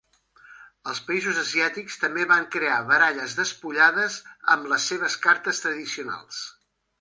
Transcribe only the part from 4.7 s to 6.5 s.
les seves cartes tradicionals.